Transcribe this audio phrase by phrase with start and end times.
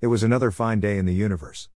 [0.00, 1.68] it was another fine day in the universe.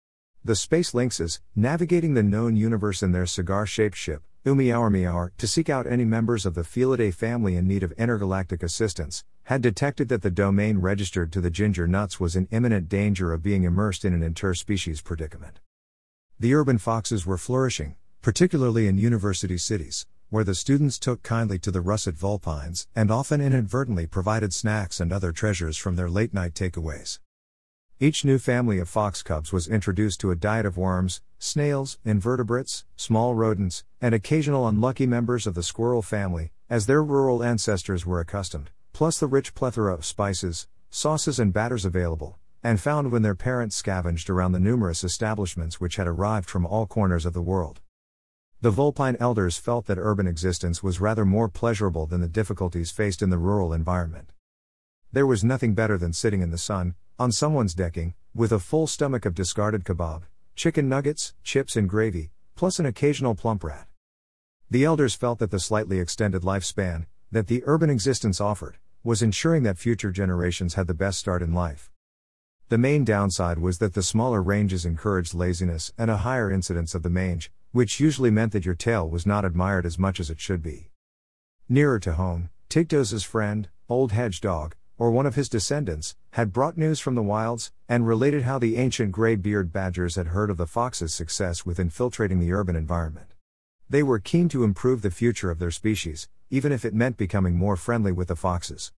[0.45, 5.71] The Space Lynxes, navigating the known universe in their cigar shaped ship, Umi-Aur-Mi-Aur, to seek
[5.71, 10.21] out any members of the Felidae family in need of intergalactic assistance, had detected that
[10.21, 14.13] the domain registered to the ginger nuts was in imminent danger of being immersed in
[14.13, 15.61] an interspecies predicament.
[16.39, 21.71] The urban foxes were flourishing, particularly in university cities, where the students took kindly to
[21.71, 26.55] the russet vulpines and often inadvertently provided snacks and other treasures from their late night
[26.55, 27.19] takeaways.
[28.03, 32.87] Each new family of fox cubs was introduced to a diet of worms, snails, invertebrates,
[32.97, 38.19] small rodents, and occasional unlucky members of the squirrel family, as their rural ancestors were
[38.19, 43.35] accustomed, plus the rich plethora of spices, sauces, and batters available, and found when their
[43.35, 47.83] parents scavenged around the numerous establishments which had arrived from all corners of the world.
[48.63, 53.21] The Vulpine elders felt that urban existence was rather more pleasurable than the difficulties faced
[53.21, 54.33] in the rural environment.
[55.13, 58.87] There was nothing better than sitting in the sun, on someone's decking, with a full
[58.87, 60.23] stomach of discarded kebab,
[60.55, 63.87] chicken nuggets, chips, and gravy, plus an occasional plump rat.
[64.71, 69.65] The elders felt that the slightly extended lifespan, that the urban existence offered, was ensuring
[69.65, 71.91] that future generations had the best start in life.
[72.71, 77.03] The main downside was that the smaller ranges encouraged laziness and a higher incidence of
[77.03, 80.41] the mange, which usually meant that your tail was not admired as much as it
[80.41, 80.89] should be.
[81.69, 86.77] Nearer to home, Tigdos's friend, Old Hedge Dog, or one of his descendants, had brought
[86.77, 90.59] news from the wilds, and related how the ancient gray beard badgers had heard of
[90.59, 93.33] the fox's success with infiltrating the urban environment.
[93.89, 97.57] They were keen to improve the future of their species, even if it meant becoming
[97.57, 98.93] more friendly with the foxes.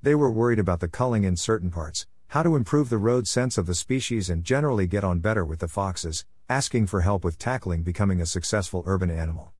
[0.00, 3.58] They were worried about the culling in certain parts, how to improve the road sense
[3.58, 7.36] of the species and generally get on better with the foxes, asking for help with
[7.36, 9.50] tackling becoming a successful urban animal.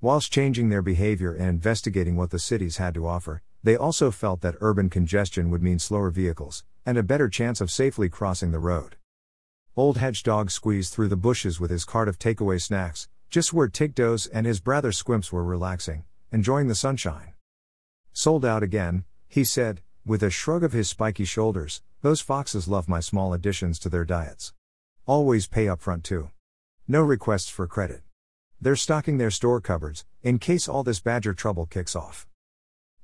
[0.00, 4.40] Whilst changing their behavior and investigating what the cities had to offer, they also felt
[4.40, 8.58] that urban congestion would mean slower vehicles, and a better chance of safely crossing the
[8.58, 8.96] road.
[9.76, 14.28] Old Hedgehog squeezed through the bushes with his cart of takeaway snacks, just where Tigdos
[14.32, 17.34] and his brother Squimps were relaxing, enjoying the sunshine.
[18.12, 22.88] Sold out again, he said, with a shrug of his spiky shoulders, those foxes love
[22.88, 24.52] my small additions to their diets.
[25.06, 26.30] Always pay up front too.
[26.86, 28.02] No requests for credit.
[28.60, 32.26] They're stocking their store cupboards, in case all this badger trouble kicks off.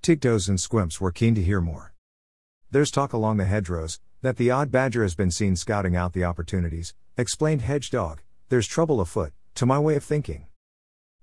[0.04, 1.94] Tigdos and Squimps were keen to hear more.
[2.70, 6.24] There's talk along the hedgerows that the odd badger has been seen scouting out the
[6.24, 8.20] opportunities, explained Hedge Dog.
[8.50, 10.48] There's trouble afoot, to my way of thinking.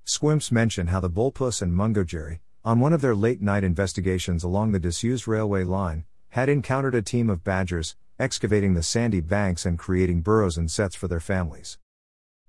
[0.03, 4.43] Squimps mentioned how the Bullpuss and Mungo Jerry, on one of their late night investigations
[4.43, 9.63] along the disused railway line, had encountered a team of badgers, excavating the sandy banks
[9.63, 11.77] and creating burrows and sets for their families.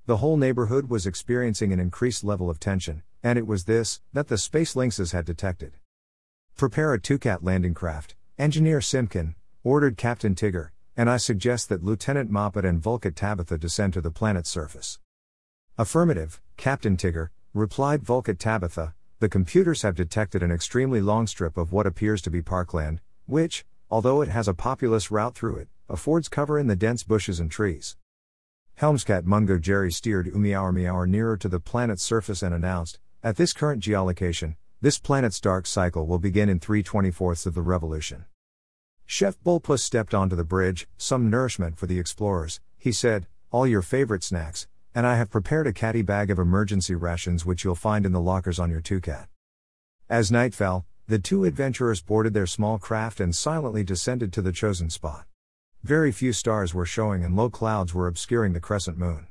[0.06, 4.28] The whole neighborhood was experiencing an increased level of tension, and it was this that
[4.28, 5.76] the space lynxes had detected.
[6.57, 12.31] Prepare a two-cat landing craft, Engineer Simpkin, ordered Captain Tigger, and I suggest that Lieutenant
[12.31, 14.99] Moppet and Vulcan Tabitha descend to the planet's surface.
[15.77, 21.73] Affirmative, Captain Tigger, replied Vulcan Tabitha, the computers have detected an extremely long strip of
[21.73, 26.29] what appears to be parkland, which, although it has a populous route through it, affords
[26.29, 27.97] cover in the dense bushes and trees.
[28.81, 33.83] Helmscat Mungo Jerry steered Umi-Aur-Mi-Aur nearer to the planet's surface and announced, at this current
[33.83, 38.25] geolocation, this planet's dark cycle will begin in 324ths of the revolution.
[39.06, 43.81] Chef Bullpuss stepped onto the bridge, some nourishment for the explorers, he said, all your
[43.81, 48.04] favorite snacks, and I have prepared a caddy bag of emergency rations which you'll find
[48.04, 49.28] in the lockers on your two-cat.
[50.10, 54.50] As night fell, the two adventurers boarded their small craft and silently descended to the
[54.50, 55.26] chosen spot.
[55.84, 59.28] Very few stars were showing and low clouds were obscuring the crescent moon.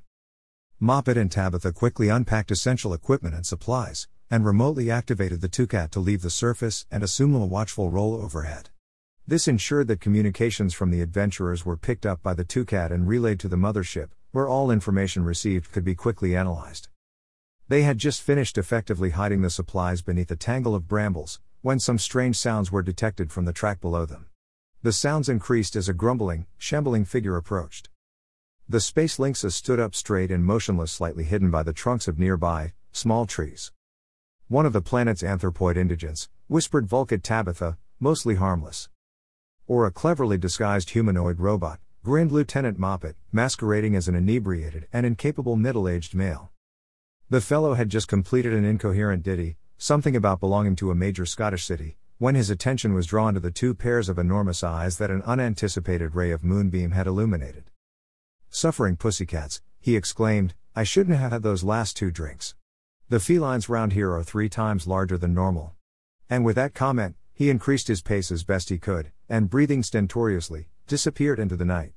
[0.81, 5.99] Moppet and Tabitha quickly unpacked essential equipment and supplies, and remotely activated the Tucat to
[5.99, 8.69] leave the surface and assume a watchful role overhead.
[9.27, 13.41] This ensured that communications from the adventurers were picked up by the Tucat and relayed
[13.41, 16.87] to the mothership, where all information received could be quickly analyzed.
[17.67, 21.99] They had just finished effectively hiding the supplies beneath a tangle of brambles, when some
[21.99, 24.27] strange sounds were detected from the track below them.
[24.81, 27.89] The sounds increased as a grumbling, shambling figure approached.
[28.67, 32.73] The space lynxes stood up straight and motionless, slightly hidden by the trunks of nearby,
[32.93, 33.71] small trees.
[34.51, 38.89] One of the planet's anthropoid indigents, whispered Vulcan Tabitha, mostly harmless.
[39.65, 45.55] Or a cleverly disguised humanoid robot, grinned Lieutenant Moppet, masquerading as an inebriated and incapable
[45.55, 46.51] middle aged male.
[47.29, 51.63] The fellow had just completed an incoherent ditty, something about belonging to a major Scottish
[51.63, 55.21] city, when his attention was drawn to the two pairs of enormous eyes that an
[55.21, 57.71] unanticipated ray of moonbeam had illuminated.
[58.49, 62.53] Suffering pussycats, he exclaimed, I shouldn't have had those last two drinks.
[63.11, 65.73] The felines round here are three times larger than normal.
[66.29, 70.67] And with that comment, he increased his pace as best he could, and breathing stentoriously,
[70.87, 71.91] disappeared into the night.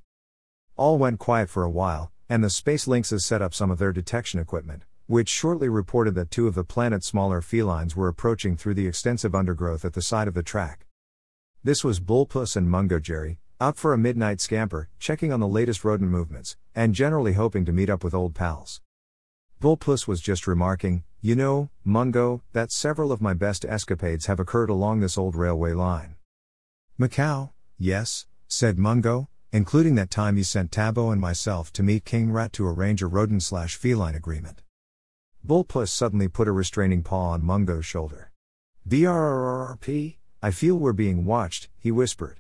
[0.75, 3.93] All went quiet for a while, and the space lynxes set up some of their
[3.93, 8.75] detection equipment, which shortly reported that two of the planet's smaller felines were approaching through
[8.75, 10.85] the extensive undergrowth at the side of the track.
[11.63, 15.85] This was Bullpuss and Mungo Jerry, out for a midnight scamper, checking on the latest
[15.85, 18.81] rodent movements, and generally hoping to meet up with old pals.
[19.65, 24.69] Bullpuss was just remarking, You know, Mungo, that several of my best escapades have occurred
[24.69, 26.17] along this old railway line.
[27.01, 32.31] Macau, yes, said Mungo, including that time he sent Tabo and myself to meet King
[32.31, 34.61] Rat to arrange a rodent slash feline agreement.
[35.43, 38.33] Bullpuss suddenly put a restraining paw on Mungo's shoulder.
[38.87, 42.39] BRRRP, I feel we're being watched, he whispered.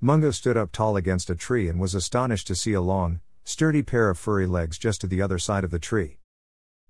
[0.00, 3.82] Mungo stood up tall against a tree and was astonished to see a long, sturdy
[3.82, 6.18] pair of furry legs just to the other side of the tree.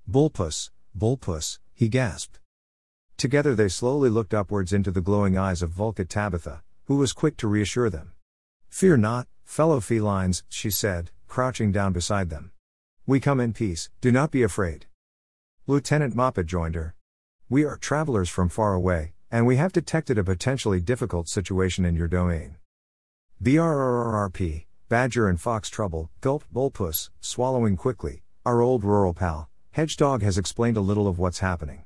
[0.09, 2.39] Bullpuss, Bullpuss, he gasped.
[3.17, 7.37] Together they slowly looked upwards into the glowing eyes of Vulcan Tabitha, who was quick
[7.39, 8.13] to reassure them.
[8.69, 12.53] Fear not, fellow felines, she said, crouching down beside them.
[13.05, 14.87] We come in peace, do not be afraid.
[15.67, 16.95] Lieutenant Moppet joined her.
[17.49, 21.97] We are travelers from far away, and we have detected a potentially difficult situation in
[21.97, 22.59] your domain.
[23.43, 28.23] BRRRRP, Badger and Fox Trouble, gulped Bullpuss, swallowing quickly.
[28.45, 31.85] Our old rural pal, Hedgedog has explained a little of what's happening.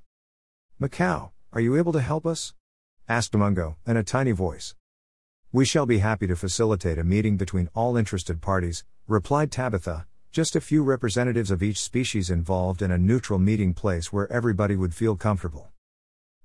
[0.80, 2.54] Macau, are you able to help us?
[3.08, 4.76] asked Mungo, in a tiny voice.
[5.50, 10.54] We shall be happy to facilitate a meeting between all interested parties, replied Tabitha, just
[10.54, 14.94] a few representatives of each species involved in a neutral meeting place where everybody would
[14.94, 15.72] feel comfortable.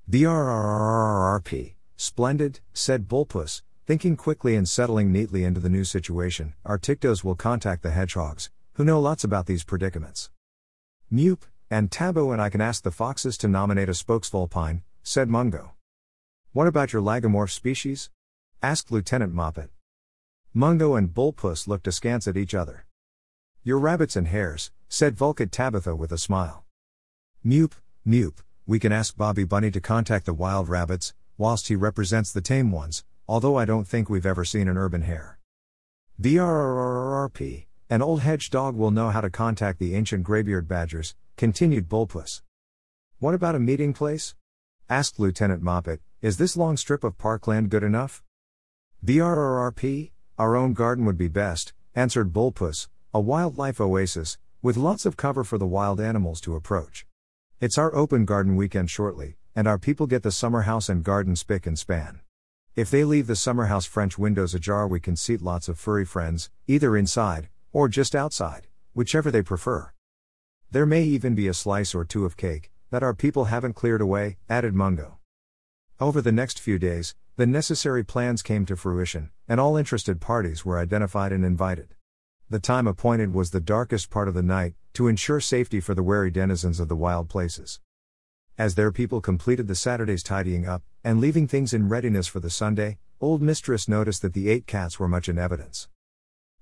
[0.10, 7.24] BRRRRRP, splendid, said Bullpuss, Thinking quickly and settling neatly into the new situation, our Tictos
[7.24, 10.32] will contact the hedgehogs, who know lots about these predicaments.
[11.16, 15.72] Mupe, and Tabo and I can ask the foxes to nominate a spokesvulpine, said Mungo.
[16.52, 18.10] What about your lagomorph species?
[18.62, 19.70] asked Lieutenant Moppet.
[20.54, 22.86] Mungo and Bullpuss looked askance at each other.
[23.64, 26.66] Your rabbits and hares, said Vulcan Tabitha with a smile.
[27.46, 27.76] Mupe,
[28.06, 32.42] Mupe, we can ask Bobby Bunny to contact the wild rabbits, whilst he represents the
[32.42, 35.40] tame ones, although I don't think we've ever seen an urban hare.
[36.22, 41.88] BRRRRP, an old hedge dog will know how to contact the ancient graybeard badgers, continued
[41.88, 42.42] Bullpuss.
[43.20, 44.34] What about a meeting place?
[44.90, 48.24] asked Lieutenant Moppet, is this long strip of parkland good enough?
[49.06, 55.16] BRRRP, our own garden would be best, answered Bullpuss, a wildlife oasis, with lots of
[55.16, 57.06] cover for the wild animals to approach.
[57.60, 61.36] It's our open garden weekend shortly, and our people get the summer house and garden
[61.36, 62.22] spick and span.
[62.76, 66.04] If they leave the summer house French windows ajar, we can seat lots of furry
[66.04, 69.92] friends, either inside, or just outside, whichever they prefer.
[70.72, 74.00] There may even be a slice or two of cake, that our people haven't cleared
[74.00, 75.18] away, added Mungo.
[76.00, 80.64] Over the next few days, the necessary plans came to fruition, and all interested parties
[80.64, 81.96] were identified and invited.
[82.50, 86.02] The time appointed was the darkest part of the night, to ensure safety for the
[86.02, 87.82] wary denizens of the wild places.
[88.58, 92.50] As their people completed the Saturday's tidying up, and leaving things in readiness for the
[92.50, 95.90] Sunday, old mistress noticed that the eight cats were much in evidence.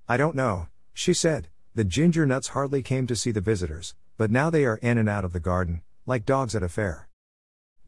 [0.08, 4.30] I don't know, she said, the ginger nuts hardly came to see the visitors, but
[4.30, 7.08] now they are in and out of the garden, like dogs at a fair.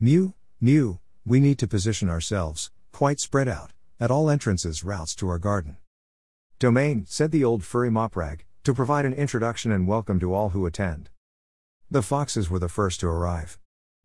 [0.00, 5.29] Mew, mew, we need to position ourselves, quite spread out, at all entrances routes to
[5.29, 5.76] our garden.
[6.58, 10.67] Domain, said the old furry moprag, to provide an introduction and welcome to all who
[10.67, 11.08] attend.
[11.89, 13.60] The foxes were the first to arrive.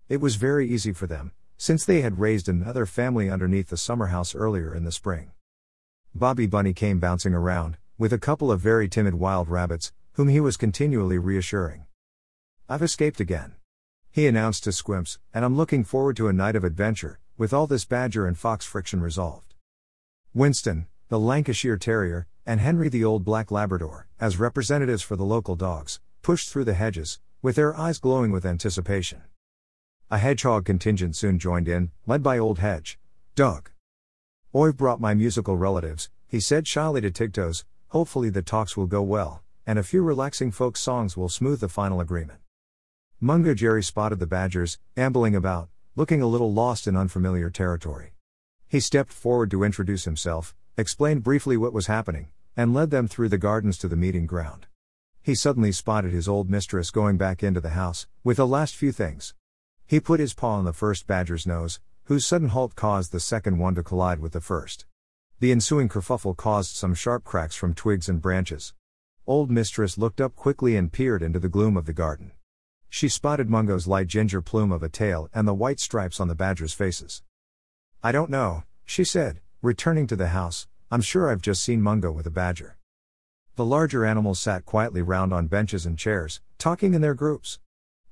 [0.08, 4.08] It was very easy for them, since they had raised another family underneath the summer
[4.08, 5.31] house earlier in the spring.
[6.13, 10.39] Bobby Bunny came bouncing around, with a couple of very timid wild rabbits, whom he
[10.39, 11.86] was continually reassuring.
[12.67, 13.53] I've escaped again.
[14.10, 17.67] He announced to Squimps, and I'm looking forward to a night of adventure, with all
[17.67, 19.53] this badger and fox friction resolved.
[20.34, 25.55] Winston, the Lancashire Terrier, and Henry the Old Black Labrador, as representatives for the local
[25.55, 29.22] dogs, pushed through the hedges, with their eyes glowing with anticipation.
[30.10, 32.98] A hedgehog contingent soon joined in, led by Old Hedge.
[33.36, 33.70] Dog.
[34.55, 39.01] I've brought my musical relatives, he said shyly to Tigtos, hopefully the talks will go
[39.01, 42.39] well, and a few relaxing folk songs will smooth the final agreement.
[43.19, 45.67] Mungo Jerry spotted the badgers, ambling about,
[45.98, 48.13] looking a little lost in unfamiliar territory.
[48.69, 53.27] He stepped forward to introduce himself, explained briefly what was happening, and led them through
[53.27, 54.67] the gardens to the meeting ground.
[55.21, 58.93] He suddenly spotted his old mistress going back into the house, with the last few
[58.93, 59.33] things.
[59.86, 63.57] He put his paw on the first badger's nose, whose sudden halt caused the second
[63.57, 64.86] one to collide with the first.
[65.41, 68.75] The ensuing kerfuffle caused some sharp cracks from twigs and branches.
[69.25, 72.33] Old Mistress looked up quickly and peered into the gloom of the garden.
[72.89, 76.36] She spotted Mungo's light ginger plume of a tail and the white stripes on the
[76.36, 77.24] badgers' faces.
[78.03, 82.12] I don't know, she said, returning to the house, I'm sure I've just seen Mungo
[82.12, 82.77] with a badger.
[83.55, 87.57] The larger animals sat quietly round on benches and chairs, talking in their groups.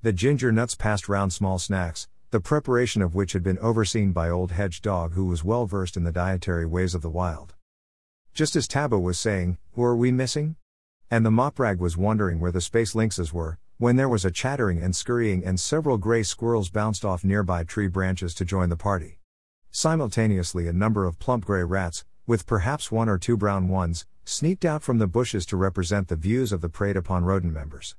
[0.01, 4.29] The ginger nuts passed round small snacks, the preparation of which had been overseen by
[4.29, 7.55] old Hedge Dog, who was well versed in the dietary ways of the wild.
[8.35, 10.55] Just as Taba was saying, Who are we missing?
[11.09, 14.79] And the moprag was wondering where the space lynxes were, when there was a chattering
[14.79, 19.17] and scurrying and several gray squirrels bounced off nearby tree branches to join the party.
[19.71, 24.65] Simultaneously, a number of plump gray rats, with perhaps one or two brown ones, sneaked
[24.65, 27.95] out from the bushes to represent the views of the preyed upon rodent members.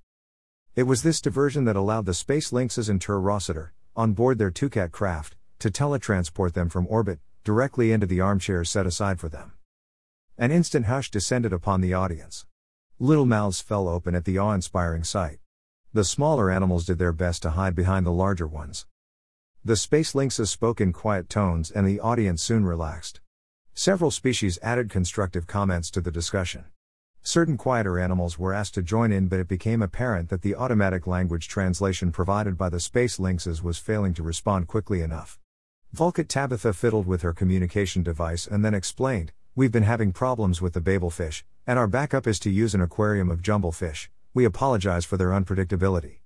[0.76, 4.50] It was this diversion that allowed the space lynxes and Tur Rossiter, on board their
[4.50, 9.52] Toucat craft, to teletransport them from orbit, directly into the armchairs set aside for them.
[10.38, 12.46] An instant hush descended upon the audience.
[12.98, 15.38] Little mouths fell open at the awe inspiring sight.
[15.92, 18.86] The smaller animals did their best to hide behind the larger ones.
[19.64, 23.20] The space lynxes spoke in quiet tones and the audience soon relaxed.
[23.74, 26.64] Several species added constructive comments to the discussion.
[27.22, 31.06] Certain quieter animals were asked to join in, but it became apparent that the automatic
[31.06, 35.38] language translation provided by the space lynxes was failing to respond quickly enough.
[35.92, 40.72] Vulcan Tabitha fiddled with her communication device and then explained We've been having problems with
[40.72, 44.08] the babelfish, and our backup is to use an aquarium of jumblefish.
[44.32, 46.20] We apologize for their unpredictability.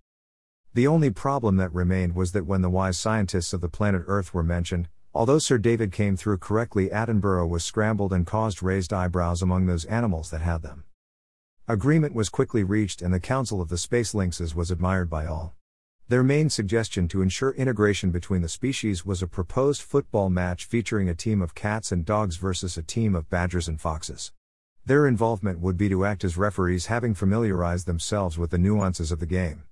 [0.75, 4.35] The only problem that remained was that when the wise scientists of the planet Earth
[4.35, 9.41] were mentioned, although Sir David came through correctly, Attenborough was scrambled and caused raised eyebrows
[9.41, 10.85] among those animals that had them.
[11.69, 15.55] Agreement was quickly reached, and the counsel of the Space Lynxes was admired by all.
[16.09, 21.09] Their main suggestion to ensure integration between the species was a proposed football match featuring
[21.09, 24.31] a team of cats and dogs versus a team of badgers and foxes.
[24.85, 29.19] Their involvement would be to act as referees, having familiarized themselves with the nuances of
[29.19, 29.63] the game.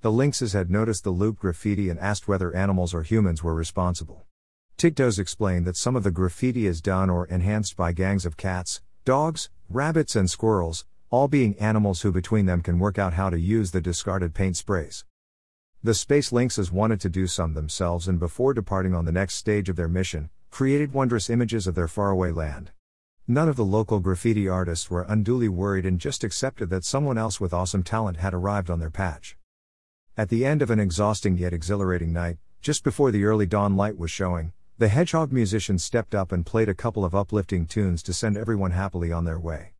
[0.00, 4.24] The lynxes had noticed the loop graffiti and asked whether animals or humans were responsible.
[4.80, 8.80] Tigtos explained that some of the graffiti is done or enhanced by gangs of cats,
[9.04, 13.38] dogs, rabbits, and squirrels, all being animals who between them can work out how to
[13.38, 15.04] use the discarded paint sprays.
[15.84, 19.68] The Space Lynxes wanted to do some themselves and before departing on the next stage
[19.68, 22.70] of their mission, created wondrous images of their faraway land.
[23.28, 27.38] None of the local graffiti artists were unduly worried and just accepted that someone else
[27.38, 29.36] with awesome talent had arrived on their patch.
[30.16, 33.98] At the end of an exhausting yet exhilarating night, just before the early dawn light
[33.98, 38.14] was showing, the Hedgehog musician stepped up and played a couple of uplifting tunes to
[38.14, 39.68] send everyone happily on their way.